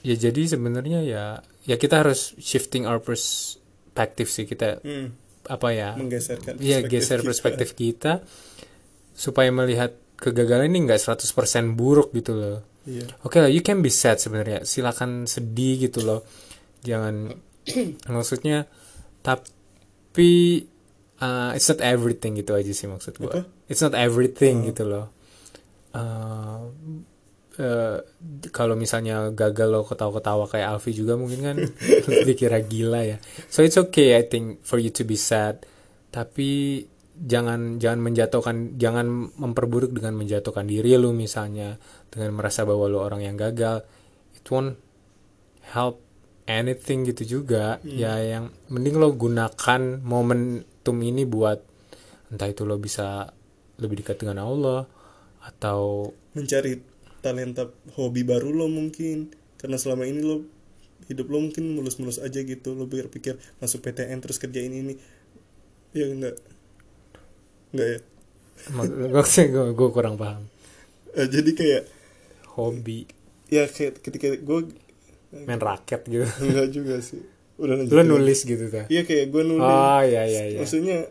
ya 0.00 0.16
jadi 0.16 0.48
sebenarnya 0.48 1.04
ya 1.04 1.24
ya 1.62 1.76
kita 1.76 2.00
harus 2.00 2.32
shifting 2.36 2.88
our 2.88 2.96
perspective 2.98 4.26
sih 4.26 4.44
kita 4.44 4.80
Hmm. 4.80 5.12
Apa 5.48 5.68
ya 5.70 5.90
Menggeserkan 5.94 6.56
Iya 6.56 6.84
perspektif 6.84 6.92
geser 6.92 7.18
kita. 7.18 7.26
perspektif 7.26 7.68
kita 7.72 8.12
supaya 9.12 9.48
melihat 9.48 9.96
kegagalan 10.14 10.68
ini 10.68 10.84
nggak 10.84 11.00
100% 11.00 11.24
buruk 11.72 12.12
gitu 12.12 12.34
loh. 12.34 12.58
Iya. 12.84 13.06
Oke 13.20 13.38
lah, 13.38 13.46
you 13.46 13.60
can 13.60 13.80
be 13.80 13.88
sad 13.88 14.16
sebenarnya. 14.16 14.62
Silakan 14.62 15.24
sedih 15.24 15.88
gitu 15.88 16.02
loh. 16.02 16.22
Jangan 16.80 17.34
maksudnya 18.08 18.64
tapi 19.20 20.64
uh, 21.18 21.50
it's 21.52 21.68
not 21.68 21.80
everything 21.80 22.34
gitu 22.34 22.54
aja 22.54 22.70
sih 22.70 22.86
maksud 22.86 23.18
gua. 23.18 23.44
It's 23.66 23.80
not 23.80 23.92
everything 23.92 24.64
Oh. 24.64 24.66
gitu 24.70 24.84
loh. 24.84 25.06
Uh, 25.92 26.70
eh, 27.58 27.98
kalau 28.54 28.78
misalnya 28.78 29.34
gagal 29.34 29.68
lo 29.68 29.82
ketawa-ketawa 29.84 30.46
kayak 30.46 30.78
Alfi 30.78 30.94
juga 30.94 31.18
mungkin 31.18 31.40
kan 31.42 31.56
dikira 32.28 32.62
gila 32.62 33.02
ya. 33.04 33.18
So 33.50 33.66
it's 33.66 33.76
okay 33.76 34.14
I 34.16 34.24
think 34.30 34.62
for 34.62 34.78
you 34.78 34.94
to 34.94 35.02
be 35.02 35.18
sad. 35.18 35.66
Tapi 36.08 36.82
jangan 37.18 37.82
jangan 37.82 38.00
menjatuhkan 38.00 38.78
jangan 38.78 39.34
memperburuk 39.34 39.90
dengan 39.90 40.14
menjatuhkan 40.14 40.70
diri 40.70 40.94
lu 40.94 41.10
misalnya 41.10 41.76
dengan 42.08 42.38
merasa 42.38 42.62
bahwa 42.62 42.86
lu 42.86 43.02
orang 43.02 43.26
yang 43.26 43.36
gagal. 43.36 43.82
It 44.38 44.46
won't 44.48 44.78
help 45.74 46.00
anything 46.48 47.04
gitu 47.04 47.42
juga. 47.42 47.82
Ya 47.84 48.16
yang 48.22 48.54
mending 48.72 48.96
lo 48.96 49.12
gunakan 49.12 50.00
momentum 50.00 50.96
ini 51.04 51.28
buat 51.28 51.60
entah 52.32 52.48
itu 52.48 52.64
lo 52.64 52.80
bisa 52.80 53.28
lebih 53.78 54.02
dekat 54.02 54.24
dengan 54.24 54.42
Allah 54.42 54.84
atau 55.44 56.10
Mencari 56.34 56.76
talenta 57.20 57.70
hobi 57.98 58.22
baru 58.22 58.54
lo 58.54 58.66
mungkin. 58.70 59.32
Karena 59.58 59.76
selama 59.76 60.06
ini 60.06 60.22
lo 60.22 60.46
hidup 61.10 61.26
lo 61.30 61.38
mungkin 61.42 61.74
mulus-mulus 61.74 62.22
aja 62.22 62.40
gitu. 62.42 62.74
Lo 62.74 62.86
berpikir 62.86 63.38
masuk 63.58 63.82
PTN 63.84 64.18
terus 64.22 64.38
kerjain 64.38 64.70
ini. 64.70 64.94
Ya 65.94 66.06
enggak. 66.08 66.36
Enggak 67.74 67.88
ya? 67.88 68.00
Maksudnya 69.14 69.70
gue 69.78 69.88
kurang 69.90 70.18
paham. 70.18 70.46
Eh, 71.14 71.28
jadi 71.28 71.50
kayak 71.54 71.82
hobi. 72.58 73.08
Ya 73.48 73.64
kayak 73.66 74.04
ketika 74.04 74.34
gue 74.36 74.58
main 75.32 75.60
raket 75.60 76.04
gitu. 76.08 76.26
Enggak 76.44 76.68
juga 76.72 77.00
sih. 77.00 77.20
Udah 77.58 77.74
lanjut 77.74 77.90
lo 77.90 78.02
nulis 78.06 78.46
gitu 78.46 78.70
kan 78.70 78.86
iya 78.86 79.02
kayak 79.02 79.34
gue 79.34 79.42
nulis. 79.42 79.66
Oh 79.66 80.00
iya 80.06 80.22
iya 80.30 80.42
iya. 80.54 80.58
Maksudnya 80.62 81.10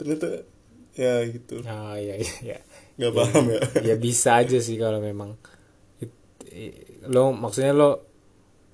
ternyata 0.00 0.48
ya 0.96 1.20
gitu. 1.28 1.60
Oh 1.60 1.96
iya 2.00 2.16
iya 2.16 2.34
iya 2.40 2.58
nggak 2.96 3.12
paham 3.12 3.44
ya. 3.48 3.60
ya 3.84 3.94
bisa 3.96 4.30
aja 4.36 4.56
sih 4.56 4.76
kalau 4.76 4.98
memang. 4.98 5.36
It- 6.00 7.04
lo 7.06 7.30
maksudnya 7.30 7.70
lo 7.70 7.90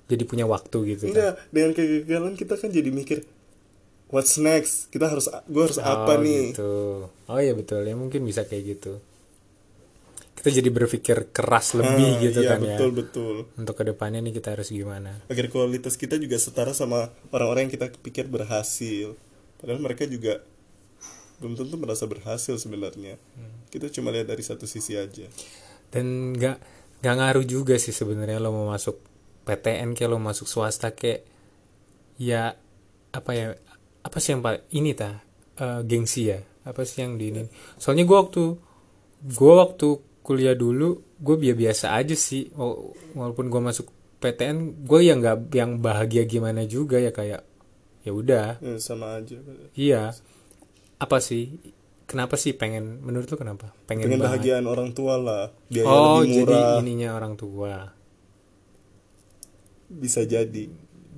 jadi 0.03 0.23
punya 0.23 0.45
waktu 0.45 0.77
gitu 0.89 1.03
kan? 1.05 1.11
enggak 1.11 1.33
dengan 1.49 1.71
kegagalan 1.73 2.33
kita 2.33 2.53
kan 2.55 2.69
jadi 2.69 2.89
mikir 2.89 3.27
what's 4.09 4.37
next? 4.37 4.87
Kita 4.87 5.07
harus 5.07 5.25
gue 5.27 5.63
harus 5.63 5.77
apa 5.77 6.15
Oh, 6.15 6.21
nih? 6.21 6.53
gitu. 6.53 6.73
oh 7.09 7.39
iya 7.39 7.51
betul. 7.51 7.81
Ya 7.81 7.93
mungkin 7.93 8.23
bisa 8.23 8.43
kayak 8.43 8.77
gitu. 8.77 8.99
Kita 10.33 10.49
jadi 10.49 10.69
berpikir 10.69 11.31
keras 11.31 11.71
lebih 11.73 12.09
Ah, 12.09 12.19
gitu 12.19 12.39
iya, 12.43 12.49
kan 12.51 12.59
ya. 12.59 12.75
betul 12.75 12.89
betul. 12.91 13.35
Untuk 13.55 13.75
ke 13.75 13.83
depannya 13.85 14.19
nih 14.19 14.35
kita 14.35 14.53
harus 14.53 14.67
gimana? 14.69 15.23
Agar 15.31 15.47
kualitas 15.47 15.95
kita 15.95 16.19
juga 16.19 16.35
setara 16.35 16.75
sama 16.75 17.09
orang-orang 17.31 17.67
yang 17.67 17.73
kita 17.73 17.87
pikir 17.95 18.27
berhasil. 18.27 19.15
Padahal 19.57 19.79
mereka 19.79 20.03
juga 20.03 20.43
belum 21.43 21.59
tentu 21.59 21.75
merasa 21.75 22.07
berhasil 22.07 22.55
sebenarnya. 22.55 23.19
Hmm. 23.35 23.67
kita 23.67 23.91
cuma 23.91 24.15
lihat 24.15 24.31
dari 24.31 24.39
satu 24.39 24.63
sisi 24.63 24.95
aja. 24.95 25.27
Dan 25.91 26.31
nggak 26.31 26.57
nggak 27.03 27.15
ngaruh 27.19 27.43
juga 27.43 27.75
sih 27.75 27.91
sebenarnya 27.91 28.39
lo 28.39 28.55
mau 28.55 28.71
masuk 28.71 28.95
PTN 29.43 29.91
kayak 29.91 30.07
lo 30.07 30.23
masuk 30.23 30.47
swasta 30.47 30.95
kayak 30.95 31.27
ya 32.15 32.55
apa 33.11 33.31
ya 33.35 33.51
apa 33.99 34.17
sih 34.23 34.31
yang 34.31 34.39
paling 34.45 34.63
ini 34.71 34.95
ta 34.95 35.19
Eh, 35.53 35.81
gengsi 35.85 36.33
ya? 36.33 36.41
Apa 36.65 36.81
sih 36.81 37.05
yang 37.05 37.13
di 37.21 37.29
ini? 37.29 37.45
Soalnya 37.77 38.09
gua 38.09 38.25
waktu 38.25 38.57
gua 39.37 39.53
waktu 39.69 40.01
kuliah 40.25 40.57
dulu 40.57 40.97
gue 41.21 41.35
biasa 41.37 41.59
biasa 41.61 41.85
aja 41.93 42.15
sih. 42.17 42.49
Wal- 42.57 42.97
walaupun 43.13 43.53
gua 43.53 43.61
masuk 43.69 43.85
PTN 44.17 44.81
gue 44.81 44.99
yang 45.05 45.21
nggak 45.21 45.53
yang 45.53 45.77
bahagia 45.77 46.25
gimana 46.25 46.65
juga 46.65 46.97
ya 46.97 47.13
kayak 47.13 47.45
ya 48.01 48.11
udah. 48.17 48.57
Ya, 48.65 48.81
sama 48.81 49.21
aja. 49.21 49.37
Iya 49.77 50.17
apa 51.03 51.19
sih 51.19 51.59
kenapa 52.07 52.39
sih 52.39 52.55
pengen 52.55 53.03
menurut 53.03 53.27
lo 53.27 53.35
kenapa 53.35 53.75
pengen 53.83 54.07
bahagia 54.07 54.23
bahagiaan 54.23 54.65
orang 54.71 54.89
tua 54.95 55.19
lah 55.19 55.43
biaya 55.67 55.85
oh 55.87 56.23
lebih 56.23 56.31
jadi 56.31 56.55
murah 56.55 56.79
ininya 56.79 57.09
orang 57.19 57.33
tua 57.35 57.73
bisa 59.91 60.23
jadi 60.23 60.65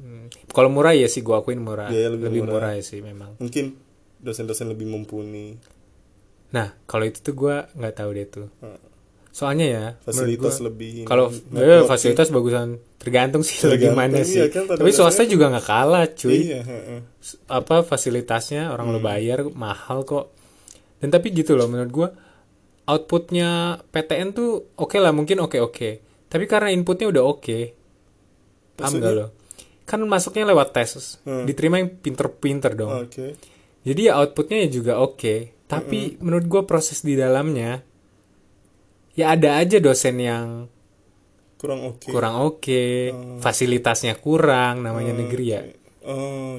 Hmm. 0.06 0.30
Kalau 0.54 0.70
murah 0.70 0.94
ya 0.94 1.10
sih 1.10 1.26
gua 1.26 1.42
akuin 1.42 1.58
murah. 1.58 1.90
Biaya 1.90 2.14
lebih, 2.14 2.30
lebih 2.30 2.42
murah. 2.46 2.70
murah. 2.70 2.72
ya 2.78 2.84
sih 2.86 3.02
memang. 3.02 3.42
mungkin 3.42 3.74
dosen-dosen 4.22 4.70
lebih 4.70 4.86
mumpuni 4.86 5.58
Nah, 6.54 6.72
kalau 6.88 7.04
itu 7.04 7.20
tuh 7.20 7.36
gua 7.36 7.68
nggak 7.76 7.96
tahu 8.00 8.10
deh 8.16 8.28
tuh. 8.30 8.48
Nah, 8.64 8.80
Soalnya 9.36 9.66
ya, 9.68 9.86
fasilitas 10.00 10.56
gua, 10.56 10.72
lebih 10.72 11.04
kalau 11.04 11.28
eh, 11.28 11.84
fasilitas 11.84 12.32
bagusan 12.32 12.80
tergantung 12.96 13.44
sih 13.44 13.60
Tergantung, 13.60 13.92
gimana 13.92 14.18
iya 14.18 14.24
sih. 14.24 14.48
kan, 14.48 14.64
Tapi 14.66 14.90
swasta 14.90 15.28
juga 15.28 15.52
nggak 15.52 15.66
kalah, 15.66 16.08
cuy. 16.10 16.56
iya. 16.56 16.64
Apa 17.46 17.84
fasilitasnya 17.84 18.72
orang 18.72 18.88
Hmm. 18.88 18.96
lo 18.96 19.00
bayar 19.02 19.44
mahal 19.52 20.02
kok. 20.04 20.32
Dan 20.98 21.12
tapi 21.12 21.30
gitu 21.30 21.54
loh 21.54 21.68
menurut 21.68 21.92
gua 21.92 22.10
outputnya 22.86 23.50
PTN 23.86 24.32
tuh 24.32 24.50
oke 24.74 24.96
lah 24.96 25.12
mungkin 25.12 25.42
oke 25.42 25.60
oke. 25.60 25.90
Tapi 26.26 26.46
karena 26.46 26.72
inputnya 26.72 27.12
udah 27.12 27.24
oke, 27.26 27.60
paham 28.74 28.88
Maksudnya? 28.96 29.04
gak 29.04 29.14
lo? 29.14 29.28
Kan 29.84 30.00
masuknya 30.06 30.48
lewat 30.48 30.72
tes, 30.72 31.20
Hmm. 31.22 31.44
diterima 31.44 31.78
yang 31.78 31.92
pinter-pinter 31.94 32.72
dong. 32.74 33.04
oke 33.04 33.36
Jadi 33.84 34.02
ya 34.02 34.16
outputnya 34.16 34.64
ya 34.64 34.70
juga 34.72 34.98
oke. 34.98 35.54
Tapi 35.66 36.18
menurut 36.20 36.46
gue 36.46 36.62
proses 36.64 37.02
di 37.02 37.14
dalamnya 37.14 37.84
ya 39.16 39.32
ada 39.32 39.58
aja 39.58 39.80
dosen 39.80 40.16
yang 40.18 40.48
kurang 41.56 41.82
oke 41.88 42.06
kurang 42.06 42.36
oke, 42.38 42.86
Oh. 43.10 43.40
fasilitasnya 43.40 44.14
kurang, 44.16 44.80
namanya 44.82 45.12
Oh, 45.12 45.18
negeri 45.18 45.46
ya. 45.48 45.62
oke 45.62 45.74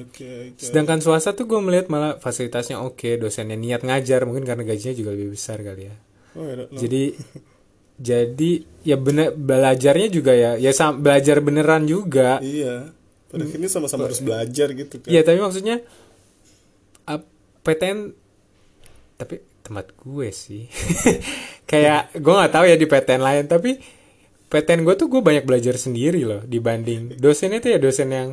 oke 0.03 0.25
oke. 0.51 0.59
Sedangkan 0.59 0.99
swasta 0.99 1.31
tuh 1.31 1.45
gue 1.45 1.57
melihat 1.57 1.87
malah 1.87 2.17
fasilitasnya 2.17 2.77
oke, 2.77 3.15
dosennya 3.15 3.55
niat 3.55 3.81
ngajar 3.81 4.21
mungkin 4.23 4.43
karena 4.43 4.61
gajinya 4.61 4.91
juga 4.93 5.09
lebih 5.11 5.31
besar 5.31 5.61
kali 5.61 5.85
ya. 5.85 5.95
Oh, 6.33 6.43
know. 6.43 6.67
Jadi 6.71 7.15
jadi 7.95 8.51
ya 8.83 8.93
bener 8.95 9.33
belajarnya 9.33 10.07
juga 10.07 10.29
ya 10.31 10.53
ya 10.55 10.69
sam- 10.69 10.99
belajar 10.99 11.39
beneran 11.39 11.85
juga. 11.85 12.37
iya 12.39 12.93
pada 13.27 13.43
akhirnya 13.43 13.67
sama-sama 13.67 14.05
harus 14.05 14.19
belajar 14.19 14.71
gitu 14.71 14.97
kan 14.97 15.07
Iya 15.07 15.19
tapi 15.21 15.39
maksudnya 15.39 15.81
ap- 17.03 17.27
PTN 17.59 18.13
tapi 19.15 19.35
tempat 19.59 19.91
gue 19.97 20.29
sih 20.29 20.69
kayak 21.67 22.15
gue 22.15 22.33
nggak 22.33 22.53
tahu 22.55 22.65
ya 22.65 22.79
di 22.79 22.87
PTN 22.87 23.21
lain 23.21 23.45
tapi 23.45 23.77
PTN 24.47 24.87
gue 24.87 24.95
tuh 24.95 25.11
gue 25.11 25.19
banyak 25.19 25.43
belajar 25.43 25.75
sendiri 25.75 26.23
loh 26.23 26.41
dibanding 26.47 27.19
dosennya 27.19 27.59
tuh 27.59 27.75
ya 27.75 27.79
dosen 27.83 28.09
yang 28.09 28.29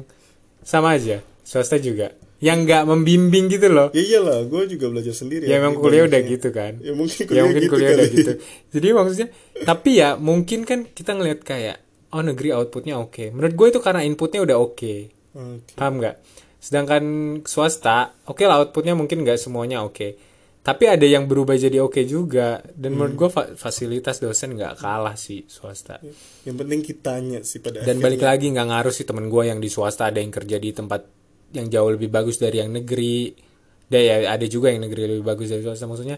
sama 0.63 0.97
aja 0.97 1.21
swasta 1.45 1.77
juga. 1.77 2.17
Yang 2.43 2.59
nggak 2.69 2.83
membimbing 2.89 3.47
gitu 3.49 3.69
loh. 3.73 3.89
Ya 3.95 4.03
iyalah 4.05 4.45
gue 4.45 4.63
juga 4.77 4.91
belajar 4.91 5.15
sendiri 5.17 5.49
ya 5.49 5.61
emang 5.61 5.79
kuliah 5.79 6.05
udah 6.05 6.21
gitu 6.25 6.49
kan. 6.51 6.77
Ya 6.81 6.93
mungkin 6.93 7.15
ya 7.15 7.27
kuliah 7.29 7.45
mungkin 7.47 7.63
gitu 7.63 7.73
kuliah 7.73 7.91
kali. 7.93 7.97
udah 7.97 8.09
gitu. 8.11 8.33
Jadi 8.75 8.87
maksudnya 8.91 9.29
tapi 9.65 9.91
ya 10.01 10.09
mungkin 10.19 10.61
kan 10.67 10.89
kita 10.89 11.13
ngelihat 11.15 11.41
kayak 11.45 11.77
oh 12.13 12.23
negeri 12.25 12.53
outputnya 12.53 13.01
oke. 13.01 13.33
Menurut 13.33 13.55
gue 13.55 13.67
itu 13.77 13.81
karena 13.81 14.01
inputnya 14.03 14.41
udah 14.43 14.57
oke. 14.61 14.95
Oke. 15.35 15.75
paham 15.77 15.99
nggak? 16.01 16.17
Sedangkan 16.61 17.05
swasta 17.45 18.17
oke 18.29 18.43
lah 18.45 18.61
outputnya 18.61 18.97
mungkin 18.97 19.25
nggak 19.25 19.37
semuanya 19.41 19.85
oke 19.85 20.34
tapi 20.65 20.89
ada 20.89 21.05
yang 21.05 21.29
berubah 21.29 21.61
jadi 21.61 21.85
oke 21.85 22.01
juga. 22.09 22.65
Dan 22.73 22.97
menurut 22.97 23.15
gue 23.21 23.29
fa- 23.29 23.53
fasilitas 23.53 24.17
dosen 24.17 24.57
nggak 24.57 24.81
kalah 24.81 25.13
sih 25.13 25.45
swasta. 25.45 26.01
Yang 26.49 26.57
penting 26.57 26.81
kitanya 26.81 27.45
sih 27.45 27.61
pada 27.61 27.85
dan 27.85 28.01
akhirnya. 28.01 28.01
balik 28.01 28.23
lagi 28.25 28.47
nggak 28.49 28.69
ngaruh 28.73 28.95
sih 28.97 29.05
temen 29.05 29.29
gue 29.29 29.45
yang 29.45 29.61
di 29.61 29.69
swasta 29.69 30.09
ada 30.09 30.25
yang 30.25 30.33
kerja 30.33 30.57
di 30.57 30.73
tempat 30.73 31.05
yang 31.53 31.69
jauh 31.69 31.93
lebih 31.93 32.09
bagus 32.09 32.41
dari 32.41 32.65
yang 32.65 32.73
negeri. 32.73 33.37
Dan 33.85 34.01
ya 34.01 34.17
ada 34.33 34.47
juga 34.49 34.73
yang 34.73 34.89
negeri 34.89 35.13
lebih 35.13 35.25
bagus 35.29 35.53
dari 35.53 35.61
swasta. 35.61 35.85
Maksudnya 35.85 36.17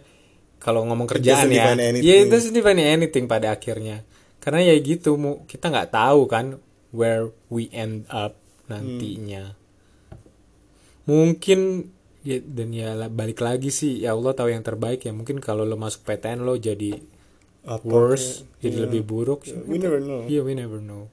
kalau 0.62 0.86
ngomong 0.86 1.10
kerjaan 1.10 1.50
ya 1.50 1.74
ya 1.98 2.14
itu 2.22 2.36
define 2.54 2.86
anything 2.86 3.26
pada 3.26 3.50
akhirnya. 3.50 4.06
Karena 4.38 4.62
ya 4.62 4.78
gitu 4.78 5.18
kita 5.50 5.74
nggak 5.74 5.90
tahu 5.90 6.30
kan 6.30 6.54
where 6.94 7.34
we 7.50 7.66
end 7.74 8.06
up 8.14 8.38
nantinya. 8.70 9.58
Mungkin 11.10 11.90
ya, 12.26 12.42
dan 12.42 12.68
ya 12.70 12.88
balik 13.08 13.38
lagi 13.38 13.70
sih 13.70 14.02
ya 14.02 14.12
Allah 14.12 14.34
tahu 14.34 14.50
yang 14.50 14.60
terbaik 14.60 15.00
ya 15.00 15.12
mungkin 15.12 15.38
kalau 15.38 15.62
lo 15.62 15.74
masuk 15.74 16.02
PTN 16.02 16.42
lo 16.42 16.58
jadi 16.58 16.98
Apa 17.64 17.82
worse 17.82 18.42
kayak- 18.42 18.60
jadi 18.60 18.76
iya. 18.76 18.84
lebih 18.84 19.02
buruk 19.04 19.40
Yeah, 19.44 19.62
we 19.64 19.76
never 19.76 19.98
know 19.98 20.20
Iya, 20.24 20.40
we 20.42 20.52
never 20.52 20.78
know. 20.80 21.06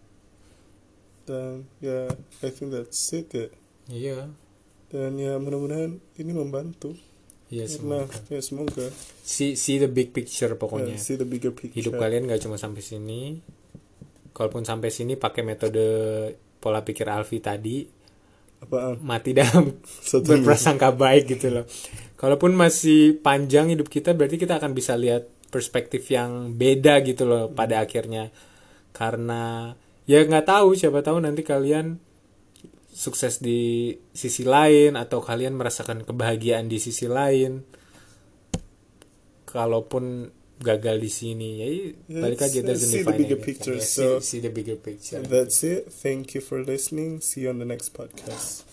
dan 1.23 1.63
ya 1.79 2.11
I 2.41 2.49
think 2.49 2.69
that's 2.69 2.99
it 3.11 3.29
ya 3.31 3.47
Iya. 3.85 4.17
dan 4.89 5.15
ya 5.15 5.37
mudah-mudahan 5.37 5.97
ini 6.15 6.31
membantu 6.31 6.97
Iya 7.47 7.69
karena 7.69 8.03
semoga. 8.03 8.17
ya 8.27 8.41
semoga 8.41 8.85
See, 9.21 9.53
see 9.53 9.77
the 9.77 9.87
big 9.87 10.09
picture 10.09 10.49
pokoknya. 10.53 10.93
ya, 10.93 10.99
see 10.99 11.15
the 11.15 11.23
bigger 11.23 11.53
picture 11.53 11.77
Hidup 11.79 11.95
kalian 11.95 12.25
gak 12.25 12.41
cuma 12.41 12.57
sampai 12.57 12.81
sini. 12.81 13.37
Kalaupun 14.31 14.61
sampai 14.61 14.89
sini 14.89 15.13
pakai 15.13 15.43
metode 15.43 15.85
pola 16.57 16.81
pikir 16.81 17.05
Alfi 17.05 17.37
tadi, 17.37 17.85
apaan 18.63 18.97
mati 19.03 19.35
dalam 19.35 19.75
Satu 20.09 20.23
berprasangka 20.23 20.95
baik 20.95 21.37
gitu 21.37 21.51
loh. 21.51 21.65
Kalaupun 22.15 22.55
masih 22.55 23.19
panjang 23.19 23.67
hidup 23.75 23.91
kita, 23.91 24.15
berarti 24.15 24.39
kita 24.39 24.55
akan 24.57 24.71
bisa 24.71 24.95
lihat 24.95 25.27
perspektif 25.51 26.07
yang 26.07 26.55
beda 26.55 27.03
gitu 27.03 27.27
loh 27.27 27.51
pada 27.51 27.83
akhirnya. 27.83 28.31
Karena 28.95 29.75
ya 30.07 30.23
nggak 30.23 30.47
tahu, 30.47 30.73
siapa 30.73 31.03
tahu 31.03 31.19
nanti 31.19 31.43
kalian 31.43 31.99
sukses 32.93 33.41
di 33.41 33.91
sisi 34.13 34.45
lain 34.47 34.95
atau 34.95 35.19
kalian 35.19 35.57
merasakan 35.57 36.07
kebahagiaan 36.07 36.71
di 36.71 36.79
sisi 36.79 37.11
lain. 37.11 37.59
Kalaupun 39.43 40.31
gagal 40.61 41.01
di 41.01 41.09
sini, 41.09 41.49
ya 41.59 41.67
balik 42.21 42.39
Let's, 42.39 42.53
aja 42.53 42.59
uh, 42.61 42.67
doesn't 42.69 42.89
see 42.93 43.01
the 43.03 43.11
bigger 43.11 43.39
anything. 43.39 43.45
picture, 43.45 43.75
Yeah, 43.79 43.85
so- 43.87 44.19
see, 44.19 44.37
see 44.37 44.39
the 44.45 44.51
bigger 44.53 44.77
picture. 44.77 45.21
that's 45.25 45.63
it 45.63 45.89
thank 45.89 46.35
you 46.35 46.41
for 46.41 46.61
listening 46.63 47.19
see 47.21 47.41
you 47.45 47.49
on 47.49 47.57
the 47.59 47.65
next 47.65 47.93
podcast 47.95 48.63